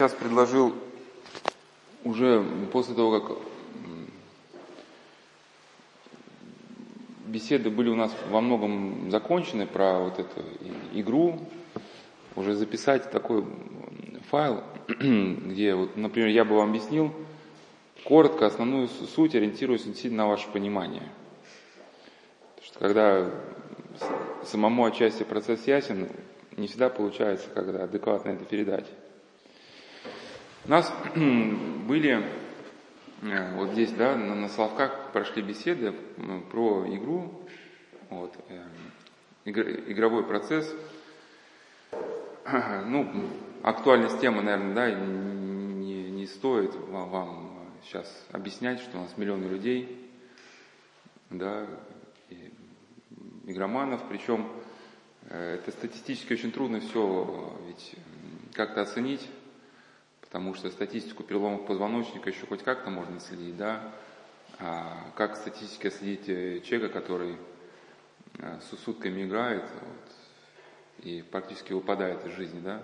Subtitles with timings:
[0.00, 0.72] Сейчас предложил
[2.04, 3.36] уже после того, как
[7.26, 10.42] беседы были у нас во многом закончены про вот эту
[10.94, 11.38] игру,
[12.34, 13.44] уже записать такой
[14.30, 17.12] файл, где, вот, например, я бы вам объяснил
[18.02, 21.12] коротко основную суть, ориентируясь действительно на ваше понимание.
[22.54, 23.30] Потому что когда
[24.46, 26.08] самому отчасти процесс ясен,
[26.56, 28.86] не всегда получается, когда адекватно это передать.
[30.70, 32.24] У нас были
[33.22, 35.92] э, вот здесь, да, на, на Соловках прошли беседы
[36.52, 37.42] про игру,
[38.08, 38.62] вот, э,
[39.46, 40.72] игровой процесс.
[42.86, 43.10] Ну,
[43.64, 49.46] актуальность темы, наверное, да, не, не стоит вам, вам сейчас объяснять, что у нас миллионы
[49.46, 50.08] людей,
[51.30, 51.66] да,
[52.28, 52.52] и
[53.44, 54.48] игроманов, причем
[55.30, 57.96] э, это статистически очень трудно все ведь
[58.54, 59.28] как-то оценить,
[60.30, 63.92] потому что статистику переломов позвоночника еще хоть как-то можно следить, да,
[64.60, 67.34] а как статистически следить э, человека, который
[68.38, 72.80] э, с сутками играет вот, и практически выпадает из жизни, да.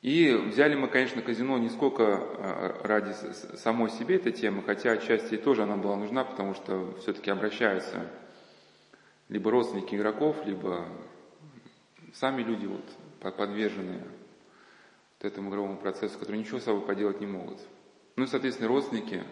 [0.00, 3.12] И взяли мы, конечно, казино не сколько э, ради
[3.58, 8.08] самой себе этой темы, хотя отчасти тоже она была нужна, потому что все-таки обращаются
[9.28, 10.88] либо родственники игроков, либо
[12.12, 14.02] сами люди вот подвержены
[15.18, 17.58] вот этому игровому процессу, которые ничего с собой поделать не могут.
[18.16, 19.22] Ну и, соответственно, родственники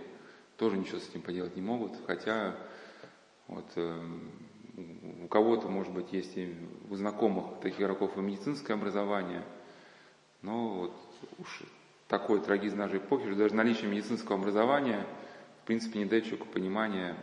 [0.56, 2.56] тоже ничего с этим поделать не могут, хотя
[3.48, 4.02] вот, э,
[5.22, 6.56] у кого-то, может быть, есть и
[6.88, 9.44] у знакомых таких игроков и медицинское образование,
[10.42, 10.96] но вот
[11.38, 11.62] уж
[12.08, 15.06] такой трагизм нашей эпохи, что даже наличие медицинского образования,
[15.62, 17.16] в принципе, не дает человеку понимания,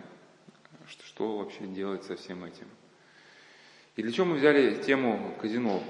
[0.88, 2.68] что, что вообще делать со всем этим.
[3.98, 5.82] И для чего мы взяли тему казино?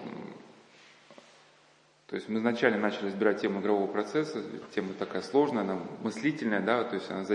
[2.08, 4.42] То есть мы изначально начали разбирать тему игрового процесса,
[4.74, 7.26] тема такая сложная, она мыслительная, да, то есть она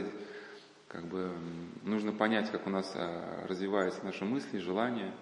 [0.88, 1.30] как бы
[1.82, 5.12] нужно понять, как у нас а, развиваются наши мысли, желания.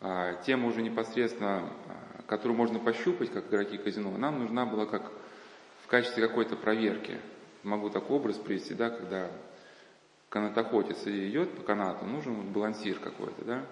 [0.00, 5.12] А тема уже непосредственно, а, которую можно пощупать, как игроки казино, нам нужна была как
[5.84, 7.18] в качестве какой-то проверки.
[7.62, 9.30] Могу такой образ привести, да, когда
[10.30, 13.66] канатоходец идет по канату, нужен балансир какой-то, да,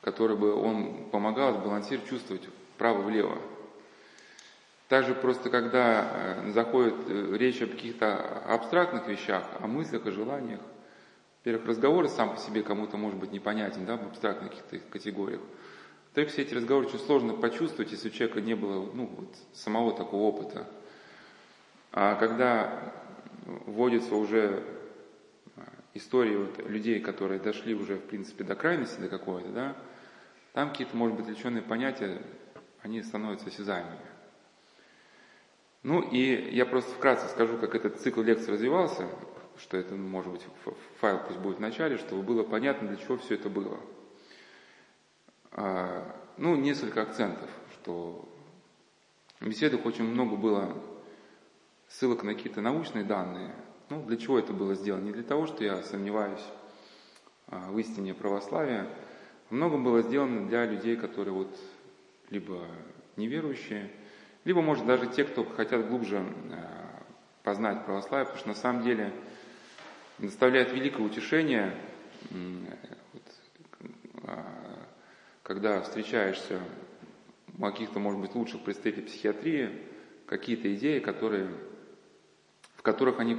[0.00, 2.42] который бы он помогал сбалансировать, чувствовать
[2.74, 3.38] вправо-влево.
[4.88, 8.16] Также просто когда э, заходит э, речь о каких-то
[8.46, 10.60] абстрактных вещах, о мыслях, о желаниях,
[11.40, 15.40] во-первых, разговор сам по себе кому-то может быть непонятен, да, в абстрактных каких-то категориях.
[16.06, 19.96] Во-вторых, все эти разговоры очень сложно почувствовать, если у человека не было ну, вот, самого
[19.96, 20.66] такого опыта.
[21.92, 22.92] А когда
[23.66, 24.62] вводится уже
[25.94, 29.76] истории вот людей, которые дошли уже, в принципе, до крайности, до какой-то, да,
[30.52, 32.22] там какие-то, может быть, отвлеченные понятия,
[32.82, 33.98] они становятся осязаемыми.
[35.82, 39.08] Ну и я просто вкратце скажу, как этот цикл лекций развивался,
[39.58, 40.46] что это, может быть,
[41.00, 43.78] файл пусть будет в начале, чтобы было понятно, для чего все это было.
[45.52, 48.28] А, ну, несколько акцентов, что
[49.40, 50.76] в беседах очень много было
[51.88, 53.54] ссылок на какие-то научные данные.
[53.88, 55.04] Ну, для чего это было сделано?
[55.04, 56.44] Не для того, что я сомневаюсь
[57.48, 58.86] а, в истине православия,
[59.50, 61.58] много было сделано для людей, которые вот
[62.30, 62.66] либо
[63.16, 63.90] неверующие,
[64.44, 66.80] либо, может, даже те, кто хотят глубже э,
[67.42, 69.12] познать православие, потому что на самом деле
[70.18, 71.74] доставляет великое утешение,
[74.24, 74.44] а,
[75.42, 76.60] когда встречаешься
[77.58, 79.70] у каких-то, может быть, лучших представителей психиатрии,
[80.26, 81.50] какие-то идеи, которые,
[82.76, 83.38] в которых они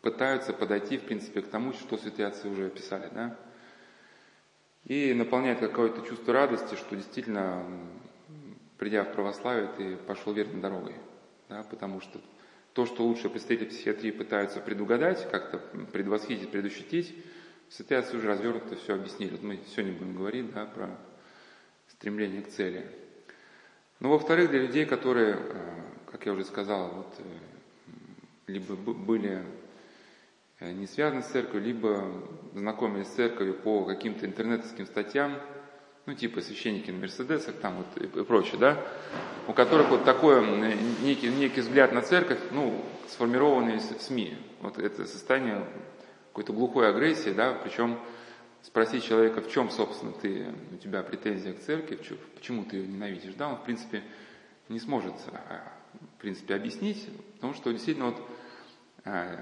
[0.00, 3.36] пытаются подойти, в принципе, к тому, что святые отцы уже описали, да?
[4.86, 7.64] И наполняет какое-то чувство радости, что действительно,
[8.78, 10.94] придя в православие, ты пошел верной дорогой.
[11.48, 12.20] Да, потому что
[12.72, 15.58] то, что лучшие представители психиатрии пытаются предугадать, как-то
[15.92, 17.14] предвосхитить, предущитить,
[17.68, 19.32] святые отцы уже развернуто все объяснили.
[19.32, 20.90] Вот мы сегодня будем говорить да, про
[21.88, 22.86] стремление к цели.
[23.98, 29.42] Но во-вторых, для людей, которые, э, как я уже сказал, вот, э, либо были
[30.60, 32.04] не связаны с церковью, либо
[32.54, 35.38] знакомились с церковью по каким-то интернетовским статьям,
[36.06, 38.86] ну, типа священники на Мерседесах там вот и прочее, да,
[39.48, 40.44] у которых вот такой
[41.02, 44.36] некий, некий взгляд на церковь, ну, сформированный в СМИ.
[44.60, 45.66] Вот это состояние
[46.28, 47.98] какой-то глухой агрессии, да, причем
[48.62, 51.98] спросить человека, в чем, собственно, ты, у тебя претензия к церкви,
[52.34, 54.02] почему ты ее ненавидишь, да, он, в принципе,
[54.68, 55.72] не сможет, а,
[56.16, 58.20] в принципе, объяснить, потому что действительно вот
[59.06, 59.36] Э,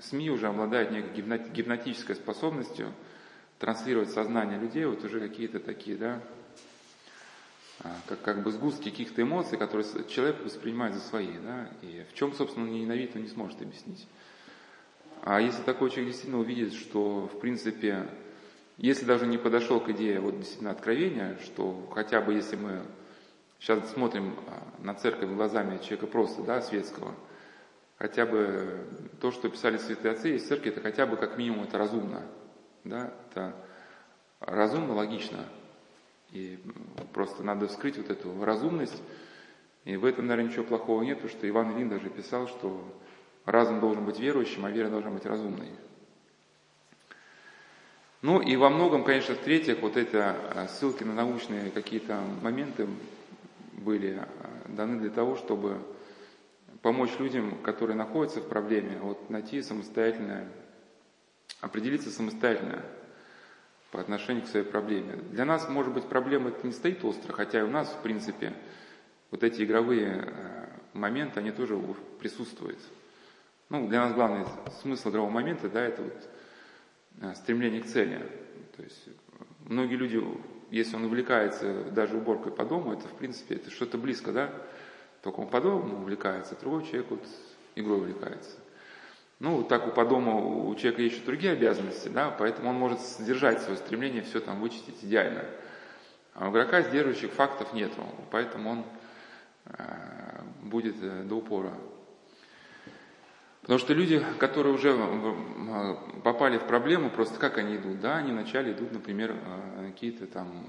[0.00, 1.12] СМИ уже обладают некой
[1.52, 2.92] гипнотической способностью
[3.58, 6.20] транслировать сознание людей, вот уже какие-то такие, да,
[7.80, 12.14] а, как, как бы сгустки каких-то эмоций, которые человек воспринимает за свои, да, и в
[12.14, 14.06] чем, собственно, он ненавидит, он не сможет объяснить.
[15.22, 18.06] А если такой человек действительно увидит, что, в принципе,
[18.78, 22.82] если даже не подошел к идее вот действительно откровения, что хотя бы если мы
[23.58, 27.14] сейчас смотрим а, на церковь глазами человека просто, да, светского,
[27.98, 28.86] хотя бы
[29.20, 32.22] то, что писали святые отцы из церкви, это хотя бы как минимум это разумно,
[32.84, 33.54] да, это
[34.40, 35.44] разумно, логично,
[36.32, 36.58] и
[37.12, 39.02] просто надо вскрыть вот эту разумность.
[39.84, 42.82] И в этом, наверное, ничего плохого нет, потому что Иван Ильин даже писал, что
[43.44, 45.68] разум должен быть верующим, а вера должна быть разумной.
[48.22, 52.88] Ну и во многом, конечно, в-третьих, вот эти а, ссылки на научные какие-то моменты
[53.72, 54.26] были а,
[54.68, 55.78] даны для того, чтобы
[56.82, 60.48] помочь людям, которые находятся в проблеме, вот найти самостоятельное,
[61.60, 62.82] определиться самостоятельно
[63.90, 65.16] по отношению к своей проблеме.
[65.30, 68.52] Для нас, может быть, проблема это не стоит остро, хотя и у нас, в принципе,
[69.30, 71.78] вот эти игровые э, моменты, они тоже
[72.20, 72.78] присутствуют.
[73.68, 74.46] Ну, для нас главный
[74.82, 76.28] смысл игрового момента, да, это вот
[77.20, 78.18] э, стремление к цели.
[78.76, 79.08] То есть
[79.64, 80.22] многие люди,
[80.70, 84.52] если он увлекается даже уборкой по дому, это, в принципе, это что-то близко, да,
[85.30, 87.24] он по дому увлекается, другой человек вот
[87.74, 88.56] игрой увлекается.
[89.38, 93.60] Ну, так у по дому у человека еще другие обязанности, да, поэтому он может содержать
[93.60, 95.44] свое стремление все там вычистить идеально.
[96.34, 98.84] А у игрока сдерживающих фактов нету, поэтому он
[99.66, 101.72] э, будет э, до упора.
[103.60, 104.96] Потому что люди, которые уже
[106.22, 108.00] попали в проблему, просто как они идут?
[108.00, 110.66] Да, они вначале идут, например, э, какие-то там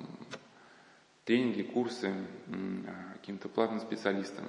[1.27, 2.13] тренинги, курсы
[3.19, 4.45] каким-то платным специалистам.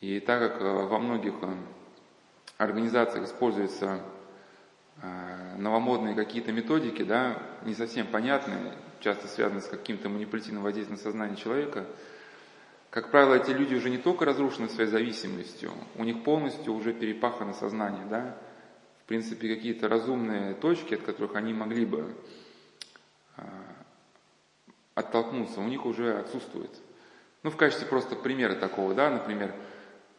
[0.00, 1.34] И так как во многих
[2.58, 4.02] организациях используются
[5.00, 11.02] э, новомодные какие-то методики, да, не совсем понятные, часто связанные с каким-то манипулятивным воздействием на
[11.02, 11.86] сознание человека,
[12.90, 17.54] как правило, эти люди уже не только разрушены своей зависимостью, у них полностью уже перепахано
[17.54, 18.36] сознание, да,
[19.04, 22.14] в принципе, какие-то разумные точки, от которых они могли бы
[23.36, 23.42] э,
[24.94, 26.70] оттолкнуться, у них уже отсутствует.
[27.42, 29.54] Ну, в качестве просто примера такого, да, например,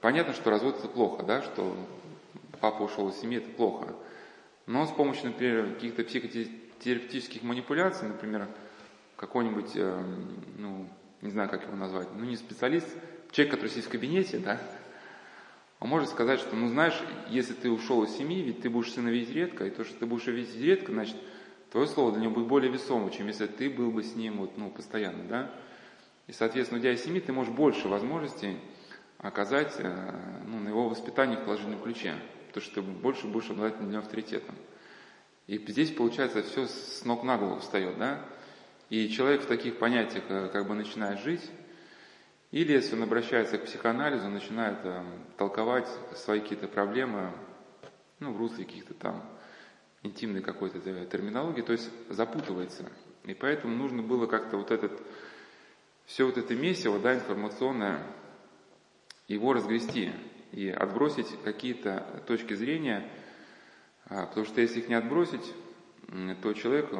[0.02, 1.75] понятно, что развод это плохо, да, что
[2.60, 3.94] папа ушел из семьи, это плохо.
[4.66, 8.48] Но с помощью, например, каких-то психотерапевтических манипуляций, например,
[9.16, 10.04] какой-нибудь, э,
[10.58, 10.88] ну,
[11.22, 12.88] не знаю, как его назвать, ну, не специалист,
[13.31, 14.60] человек, который сидит в кабинете, да,
[15.80, 16.98] он может сказать, что, ну, знаешь,
[17.30, 20.06] если ты ушел из семьи, ведь ты будешь сына видеть редко, и то, что ты
[20.06, 21.18] будешь видеть редко, значит,
[21.74, 24.58] твое слово для него будет более весомо, чем если ты был бы с ним вот,
[24.58, 25.52] ну, постоянно, да.
[26.28, 28.58] И, соответственно, уйдя из семьи, ты можешь больше возможностей
[29.18, 32.14] оказать э, ну, на его воспитание в положительном ключе
[32.54, 34.56] потому что ты больше будешь обладать над ним авторитетом.
[35.48, 38.24] И здесь, получается, все с ног на голову встает, да?
[38.90, 41.50] И человек в таких понятиях э, как бы начинает жить,
[42.52, 45.04] или если он обращается к психоанализу, начинает э,
[45.38, 47.31] толковать свои какие-то проблемы,
[48.20, 49.24] ну, в русле каких-то там
[50.03, 52.91] интимной какой-то терминологии, то есть запутывается.
[53.23, 55.01] И поэтому нужно было как-то вот этот,
[56.05, 58.05] все вот это месиво, да, информационное,
[59.27, 60.11] его разгрести
[60.51, 63.09] и отбросить какие-то точки зрения,
[64.05, 65.53] а, потому что если их не отбросить,
[66.41, 66.95] то человек, э,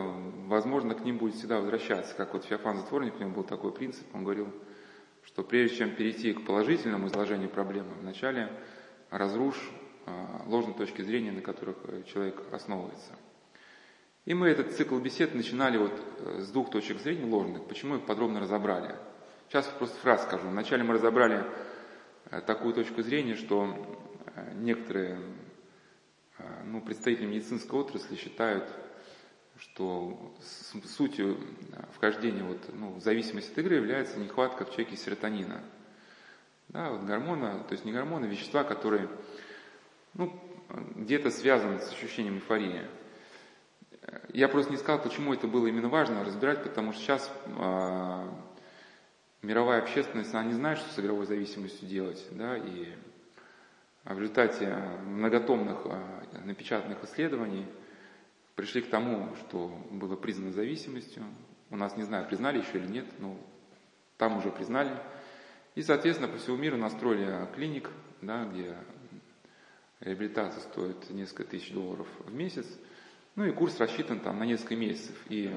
[0.48, 2.16] возможно, к ним будет всегда возвращаться.
[2.16, 4.48] Как вот Феофан Затворник, у него был такой принцип, он говорил,
[5.24, 8.50] что прежде чем перейти к положительному изложению проблемы, вначале
[9.10, 9.72] разрушь
[10.06, 13.14] а, ложные точки зрения, на которых э, человек основывается.
[14.26, 17.66] И мы этот цикл бесед начинали вот э, с двух точек зрения ложных.
[17.68, 18.96] Почему их подробно разобрали?
[19.50, 20.48] Сейчас просто фраз скажу.
[20.48, 21.46] Вначале мы разобрали
[22.34, 23.76] Э, такую точку зрения, что
[24.56, 25.20] некоторые
[26.66, 28.68] ну, представители медицинской отрасли считают,
[29.60, 30.34] что
[30.98, 31.38] сутью
[31.94, 35.62] вхождения вот, ну, в зависимость от игры является нехватка в человеке серотонина.
[36.70, 39.08] Да, вот гормона, то есть не гормоны, а вещества, которые
[40.14, 40.34] ну,
[40.96, 42.82] где-то связаны с ощущением эйфории.
[44.34, 47.32] Я просто не сказал, почему это было именно важно разбирать, потому что сейчас
[49.42, 52.94] мировая общественность, она не знает, что с игровой зависимостью делать, да, и
[54.06, 57.66] в результате многотомных а, напечатанных исследований
[58.56, 61.24] пришли к тому, что было признано зависимостью.
[61.70, 63.38] У нас, не знаю, признали еще или нет, но
[64.18, 64.92] там уже признали.
[65.76, 67.90] И, соответственно, по всему миру настроили клиник,
[68.22, 68.76] да, где
[70.04, 72.66] реабилитация стоит несколько тысяч долларов в месяц.
[73.36, 75.16] Ну и курс рассчитан там на несколько месяцев.
[75.30, 75.52] И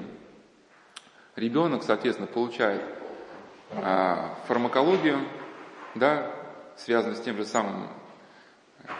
[1.35, 2.81] ребенок, соответственно, получает
[3.71, 5.19] а, фармакологию,
[5.95, 6.33] да,
[6.77, 7.89] связанную с тем же самым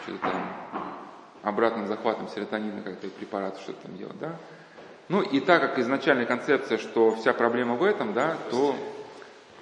[0.02, 0.94] что-то там,
[1.42, 4.36] обратным захватом серотонина, как то препарат, что-то там делать, да.
[5.08, 8.76] Ну и так как изначальная концепция, что вся проблема в этом, да, то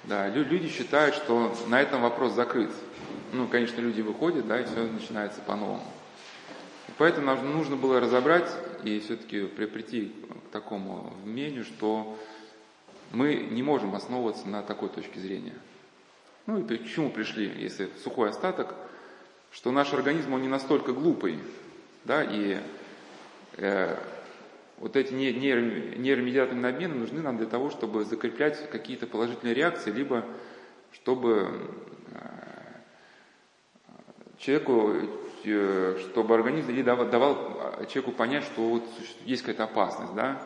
[0.03, 2.71] Да, люди считают, что на этом вопрос закрыт.
[3.33, 5.83] Ну, конечно, люди выходят, да, и все начинается по-новому.
[6.97, 8.49] Поэтому нам нужно было разобрать
[8.83, 10.13] и все-таки прийти
[10.49, 12.17] к такому мнению, что
[13.11, 15.53] мы не можем основываться на такой точке зрения.
[16.45, 18.73] Ну и к чему пришли, если сухой остаток,
[19.51, 21.39] что наш организм, он не настолько глупый,
[22.05, 22.57] да, и
[23.57, 23.97] э,
[24.77, 30.23] вот эти нейромедиаторные обмены нужны нам для того, чтобы закреплять какие-то положительные реакции, либо
[30.93, 31.51] чтобы
[34.37, 34.93] человеку,
[35.43, 38.83] э, чтобы организм давал, давал человеку понять, что вот
[39.25, 40.41] есть какая-то опасность, да.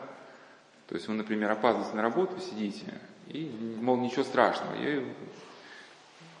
[0.88, 2.86] То есть вы, например, опаздываете на работу, сидите,
[3.28, 5.04] и, мол, ничего страшного, и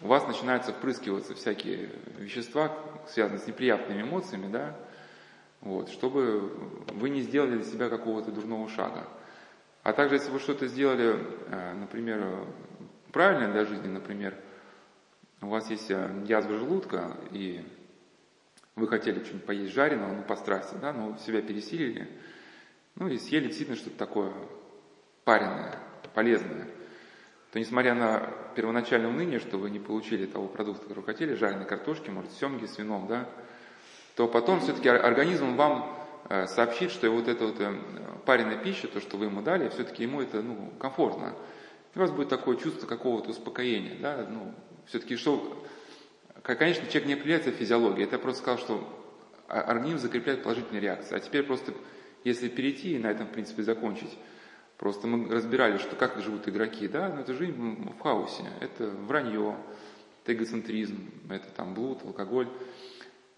[0.02, 2.76] у вас начинаются впрыскиваться всякие вещества,
[3.08, 4.76] связанные с неприятными эмоциями, да,
[5.60, 6.52] вот, чтобы
[6.88, 9.08] вы не сделали для себя какого-то дурного шага.
[9.84, 11.16] А также, если вы что-то сделали,
[11.48, 12.46] э, например,
[13.12, 14.34] правильно для жизни, например,
[15.42, 17.64] у вас есть э, язва желудка, и
[18.76, 22.08] вы хотели что-нибудь поесть жареного, ну, по страсти, да, но себя пересилили,
[22.94, 24.32] ну, и съели действительно что-то такое
[25.24, 25.78] пареное,
[26.14, 26.68] полезное,
[27.52, 32.10] то несмотря на первоначальное уныние, что вы не получили того продукта, который хотели, жареной картошки,
[32.10, 33.28] может, семги с вином, да,
[34.16, 37.74] то потом все-таки организм вам э, сообщит, что вот эта вот э,
[38.24, 41.34] пареная пища, то, что вы ему дали, все-таки ему это ну, комфортно.
[41.94, 43.98] И у вас будет такое чувство какого-то успокоения.
[44.00, 44.26] Да?
[44.28, 44.54] Ну,
[44.86, 45.66] все-таки что,
[46.42, 49.02] конечно, человек не определяется физиологией, это я просто сказал, что
[49.48, 51.14] организм закрепляет положительные реакции.
[51.14, 51.74] А теперь просто,
[52.24, 54.16] если перейти и на этом, в принципе, закончить,
[54.78, 58.88] просто мы разбирали, что как живут игроки, да, но ну, это жизнь в хаосе, это
[58.88, 59.56] вранье,
[60.22, 62.48] это эгоцентризм, это там блуд, алкоголь.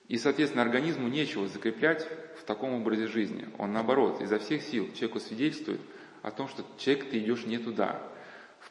[0.08, 2.06] И, соответственно, организму нечего закреплять
[2.38, 3.48] в таком образе жизни.
[3.58, 5.80] Он, наоборот, изо всех сил человеку свидетельствует
[6.22, 8.02] о том, что человек, ты идешь не туда.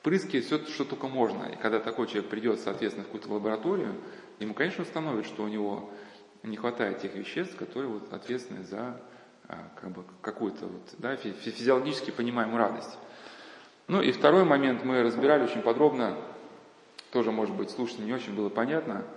[0.04, 1.46] Впрыскивать все, что только можно.
[1.46, 3.96] И когда такой человек придет, соответственно, в какую-то лабораторию,
[4.40, 5.90] ему, конечно, установят, что у него
[6.44, 9.02] не хватает тех веществ, которые вот, ответственны за
[9.48, 13.00] а, как бы, какую-то вот, да, физиологически понимаемую радость.
[13.88, 16.18] Ну и второй момент мы разбирали очень подробно,
[17.12, 19.04] тоже, может быть, слушателям не очень было понятно–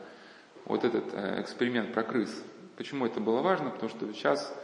[0.67, 2.43] вот этот э, эксперимент про крыс.
[2.77, 3.71] Почему это было важно?
[3.71, 4.55] Потому что сейчас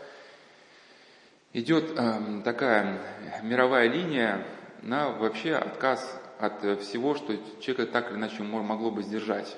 [1.52, 3.00] идет эм, такая
[3.42, 4.44] мировая линия
[4.82, 9.56] на вообще отказ от э, всего, что человека так или иначе могло бы сдержать.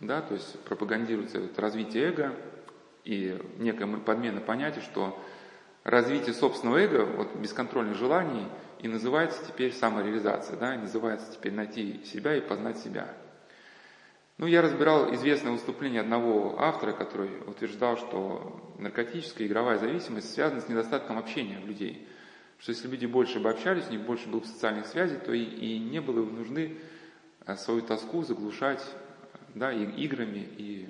[0.00, 2.34] Да, то есть пропагандируется вот развитие эго
[3.04, 5.18] и некая подмена понятия, что
[5.82, 8.46] развитие собственного эго, вот бесконтрольных желаний,
[8.80, 13.08] и называется теперь самореализация, да, и называется теперь найти себя и познать себя.
[14.36, 20.68] Ну, я разбирал известное выступление одного автора, который утверждал, что наркотическая игровая зависимость связана с
[20.68, 22.06] недостатком общения людей.
[22.58, 25.42] Что если люди больше бы общались, у них больше было бы социальных связей, то и,
[25.42, 26.76] и не было бы нужны
[27.46, 28.84] э, свою тоску заглушать
[29.54, 30.88] да, и играми и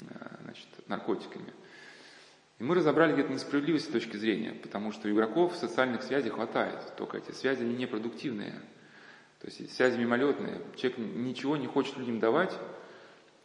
[0.00, 0.14] э,
[0.44, 1.52] значит, наркотиками.
[2.58, 7.18] И мы разобрали где-то несправедливость с точки зрения, потому что игроков социальных связей хватает, только
[7.18, 8.54] эти связи они непродуктивные.
[9.40, 10.60] То есть связи мимолетные.
[10.76, 12.52] Человек ничего не хочет людям давать,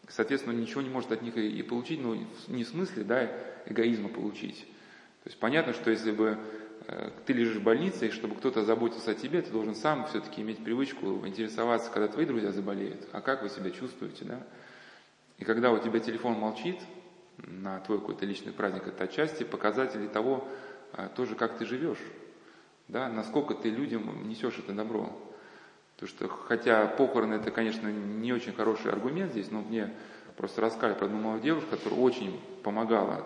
[0.07, 2.15] соответственно, ничего не может от них и получить, но
[2.47, 3.29] не в смысле да,
[3.67, 4.65] эгоизма получить.
[5.23, 6.39] То есть понятно, что если бы
[7.25, 10.63] ты лежишь в больнице, и чтобы кто-то заботился о тебе, ты должен сам все-таки иметь
[10.63, 14.39] привычку интересоваться, когда твои друзья заболеют, а как вы себя чувствуете, да?
[15.37, 16.79] И когда у тебя телефон молчит
[17.37, 20.47] на твой какой-то личный праздник, это отчасти показатели того,
[20.93, 21.99] э, тоже как ты живешь,
[22.87, 25.11] да, насколько ты людям несешь это добро.
[25.95, 29.93] Потому что, хотя похороны это, конечно, не очень хороший аргумент здесь, но мне
[30.37, 33.25] просто рассказали про одну молодую девушку, которая очень помогала,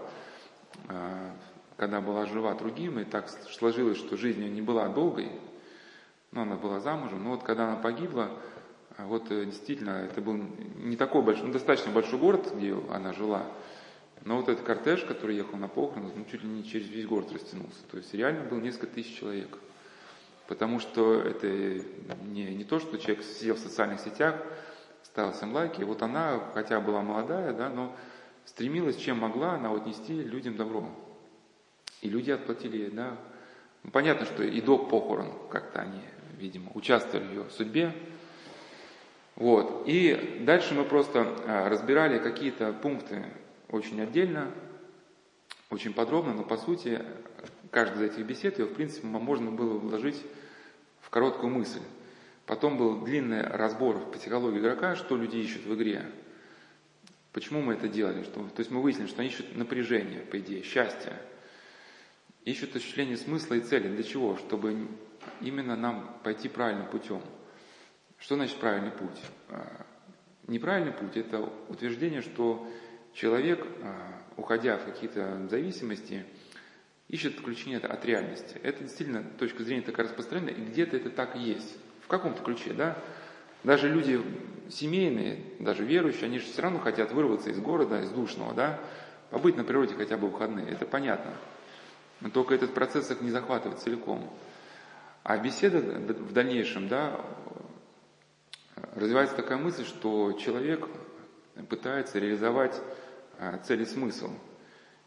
[0.87, 1.33] а,
[1.77, 5.31] когда была жива другим, и так сложилось, что жизнь ее не была долгой,
[6.31, 8.31] но она была замужем, но вот когда она погибла,
[8.97, 13.13] а, вот э, действительно, это был не такой большой, ну, достаточно большой город, где она
[13.13, 13.45] жила,
[14.25, 17.31] но вот этот кортеж, который ехал на похороны, ну, чуть ли не через весь город
[17.31, 17.79] растянулся.
[17.91, 19.57] То есть реально было несколько тысяч человек.
[20.47, 21.47] Потому что это
[22.25, 24.41] не, не то, что человек сидел в социальных сетях,
[25.03, 25.83] ставил всем лайки.
[25.83, 27.95] Вот она, хотя была молодая, да, но
[28.45, 30.89] стремилась, чем могла, она вот нести людям добро.
[32.07, 33.17] И люди отплатили да.
[33.83, 35.99] Ну, понятно, что и до похорон как-то они,
[36.37, 37.93] видимо, участвовали в ее судьбе.
[39.35, 39.83] Вот.
[39.85, 43.25] И дальше мы просто а, разбирали какие-то пункты
[43.69, 44.51] очень отдельно,
[45.69, 47.01] очень подробно, но по сути
[47.71, 50.23] каждая из этих бесед, ее в принципе можно было вложить
[51.01, 51.81] в короткую мысль.
[52.45, 56.05] Потом был длинный разбор в психологии игрока, что люди ищут в игре.
[57.33, 58.23] Почему мы это делали?
[58.23, 61.11] Что, то есть мы выяснили, что они ищут напряжение, по идее, счастье.
[62.47, 63.89] Ищут ощущение смысла и цели.
[63.89, 64.37] Для чего?
[64.37, 64.87] Чтобы
[65.41, 67.21] именно нам пойти правильным путем.
[68.17, 69.21] Что значит правильный путь?
[69.49, 69.85] А,
[70.47, 72.65] неправильный путь– это утверждение, что
[73.13, 76.23] человек, а, уходя в какие-то зависимости,
[77.09, 78.57] ищет отключение от реальности.
[78.63, 81.75] Это действительно точка зрения такая распространенная, и где-то это так и есть.
[81.99, 82.97] В каком-то ключе, да?
[83.65, 84.21] Даже люди
[84.69, 88.79] семейные, даже верующие, они же все равно хотят вырваться из города, из душного, да?
[89.31, 91.33] Побыть на природе хотя бы выходные, это понятно.
[92.21, 94.29] Но только этот процесс их не захватывает целиком.
[95.23, 97.19] А беседа в дальнейшем, да,
[98.95, 100.87] развивается такая мысль, что человек
[101.69, 102.79] пытается реализовать
[103.39, 104.31] а, цель и смысл.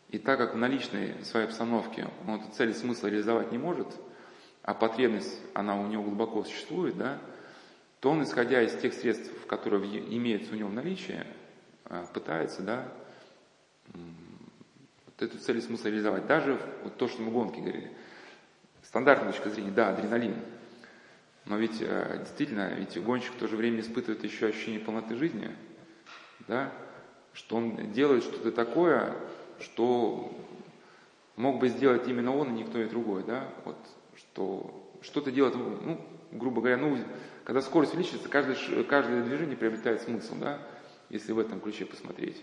[0.09, 3.89] И так как в наличной своей обстановке он эту цель и смысл реализовать не может,
[4.63, 7.19] а потребность, она у него глубоко существует, да,
[8.01, 9.83] то он, исходя из тех средств, которые
[10.17, 11.25] имеются у него в наличии,
[11.85, 12.89] а, пытается, да,
[15.23, 16.27] эту цель и смысл реализовать.
[16.27, 17.91] Даже вот то, что мы гонки говорили.
[18.83, 20.37] Стандартная точка зрения, да, адреналин.
[21.47, 25.51] Но ведь э, действительно, ведь гонщик в то же время испытывает еще ощущение полноты жизни,
[26.49, 26.73] да,
[27.33, 29.17] что он делает что-то такое,
[29.61, 30.33] что
[31.37, 33.77] мог бы сделать именно он, и никто и другой, да, вот,
[34.17, 36.01] что что-то делает, ну,
[36.33, 36.99] грубо говоря, ну,
[37.45, 40.59] когда скорость увеличивается, каждое, каждое движение приобретает смысл, да,
[41.09, 42.43] если в этом ключе посмотреть.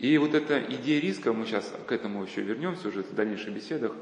[0.00, 3.92] И вот эта идея риска, мы сейчас к этому еще вернемся уже в дальнейших беседах,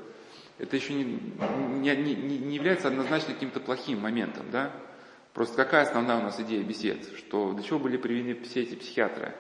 [0.59, 4.71] это еще не, не, не, не является однозначно каким-то плохим моментом, да?
[5.35, 7.05] Просто какая основная у нас идея бесед?
[7.17, 9.35] Что для чего были приведены все эти психиатры?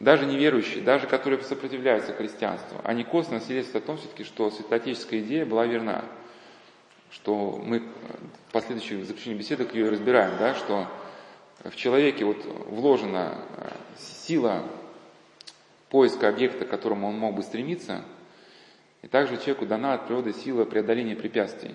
[0.00, 5.44] Даже неверующие, даже которые сопротивляются христианству, они косвенно свидетельствуют о том все-таки, что святоотеческая идея
[5.44, 6.04] была верна.
[7.10, 7.80] Что мы
[8.48, 10.88] в последующих заключениях беседах ее разбираем, да, что
[11.64, 13.68] в человеке вот вложена э,
[13.98, 14.64] сила
[15.92, 18.02] поиска объекта, к которому он мог бы стремиться,
[19.02, 21.74] и также человеку дана от природы сила преодоления препятствий.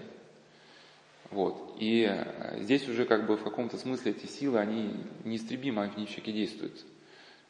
[1.30, 1.76] Вот.
[1.80, 6.32] И э, здесь уже как бы в каком-то смысле эти силы, они неистребимо в человеке
[6.32, 6.84] действуют.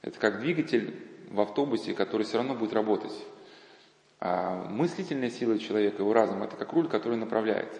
[0.02, 0.94] Это как двигатель
[1.32, 3.15] в автобусе, который все равно будет работать.
[4.20, 7.80] А мыслительная сила человека, его разум, это как руль, который направляет.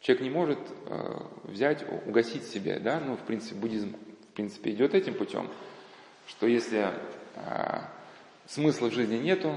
[0.00, 3.94] Человек не может э, взять, угасить себя, да, ну, в принципе, буддизм,
[4.30, 5.50] в принципе, идет этим путем,
[6.28, 6.88] что если
[8.46, 9.56] смысла в жизни нету,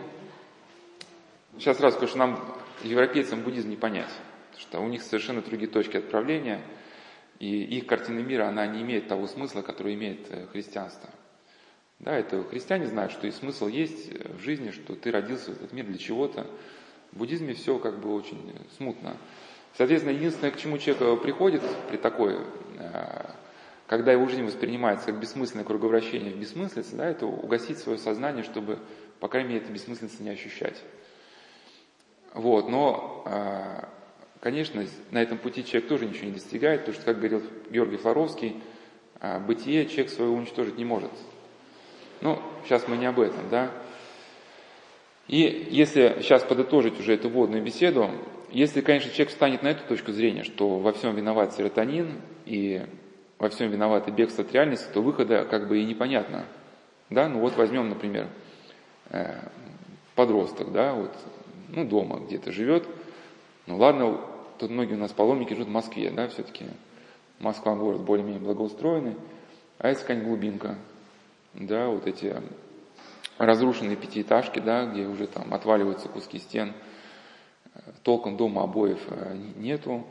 [1.58, 2.40] сейчас сразу скажу, что нам,
[2.84, 4.12] европейцам, буддизм не понять,
[4.58, 6.62] что у них совершенно другие точки отправления,
[7.40, 11.10] и их картина мира, она не имеет того смысла, который имеет э, христианство.
[12.00, 15.74] Да, это христиане знают, что и смысл есть в жизни, что ты родился в этот
[15.74, 16.46] мир для чего-то.
[17.12, 19.18] В буддизме все как бы очень смутно.
[19.76, 22.38] Соответственно, единственное, к чему человек приходит при такой,
[22.78, 23.23] э,
[23.94, 28.80] когда его жизнь воспринимается как бессмысленное круговращение в бессмыслице, да, это угасить свое сознание, чтобы,
[29.20, 30.82] по крайней мере, это бессмыслица не ощущать.
[32.34, 33.86] Вот, но, э,
[34.40, 38.64] конечно, на этом пути человек тоже ничего не достигает, потому что, как говорил Георгий Флоровский,
[39.22, 41.12] э, бытие человек свое уничтожить не может.
[42.22, 43.70] Ну, сейчас мы не об этом, да.
[45.28, 48.10] И если сейчас подытожить уже эту водную беседу,
[48.50, 52.88] если, конечно, человек встанет на эту точку зрения, что во всем виноват серотонин и
[53.44, 56.46] во всем виноват и бегство от реальности, то выхода как бы и непонятно.
[57.10, 58.30] Да, ну вот возьмем, например,
[59.10, 59.38] э,
[60.16, 61.12] подросток, да, вот,
[61.68, 62.88] ну дома где-то живет,
[63.68, 64.22] ну ладно,
[64.60, 66.68] тут многие у нас паломники живут в Москве, да, все-таки
[67.40, 69.18] Москва город более-менее благоустроенный,
[69.78, 70.78] а это какая-нибудь глубинка,
[71.54, 72.34] да, вот эти
[73.40, 76.72] разрушенные пятиэтажки, да, где уже там отваливаются куски стен,
[78.04, 80.06] толком дома обоев э, нету,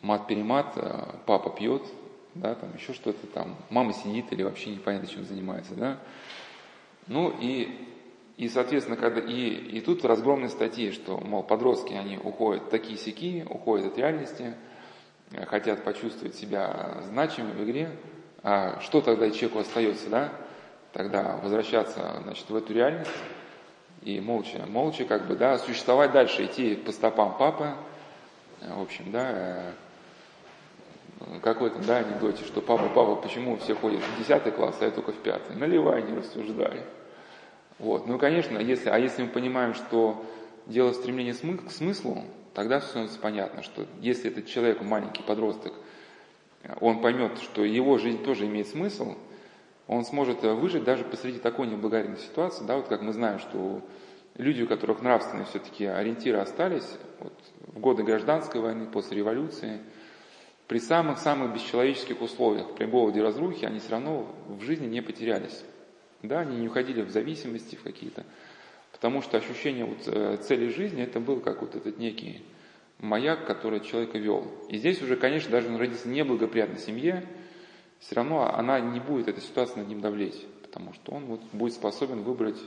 [0.00, 1.82] мат-перемат, э, папа пьет,
[2.34, 5.98] да, там еще что-то там, мама сидит или вообще непонятно чем занимается, да.
[7.06, 7.68] Ну и,
[8.36, 13.46] и соответственно, когда, и, и тут разгромные статьи, что, мол, подростки, они уходят такие сики,
[13.48, 14.54] уходят от реальности,
[15.32, 17.90] э, хотят почувствовать себя значимыми в игре,
[18.42, 20.32] а что тогда человеку остается, да?
[20.92, 23.10] тогда возвращаться значит, в эту реальность
[24.02, 27.74] и молча, молча как бы, да, существовать дальше, идти по стопам папы,
[28.60, 29.72] в общем, да,
[31.20, 34.90] э, какой-то, да, анекдоте, что папа, папа, почему все ходят в 10 класс, а я
[34.90, 36.82] только в 5 наливай, не рассуждай.
[37.78, 40.24] Вот, ну, конечно, если, а если мы понимаем, что
[40.66, 45.72] дело стремления к смыслу, тогда все становится понятно, что если этот человек, маленький подросток,
[46.80, 49.14] он поймет, что его жизнь тоже имеет смысл–
[49.90, 53.82] он сможет э, выжить даже посреди такой неблагодарной ситуации, да, вот как мы знаем, что
[54.36, 57.32] люди, у которых нравственные все-таки ориентиры остались, вот,
[57.66, 59.80] в годы гражданской войны, после революции,
[60.70, 65.64] при самых-самых бесчеловеческих условиях, при голоде разрухе, они все равно в жизни не потерялись.
[66.22, 68.24] Да, они не уходили в зависимости в какие-то,
[68.92, 72.44] потому что ощущение вот э, цели жизни, это был как вот этот некий
[73.00, 74.46] маяк, который человека вел.
[74.68, 77.26] И здесь уже, конечно, даже он родится в неблагоприятной семье,
[77.98, 81.74] все равно она не будет, эта ситуация над ним давлеть, потому что он вот будет
[81.74, 82.60] способен выбрать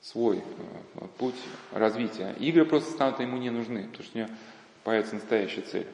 [0.00, 1.36] свой э, путь
[1.72, 2.34] развития.
[2.40, 4.30] Игры просто станут ему не нужны, потому что у него
[4.82, 5.86] появится настоящая цель.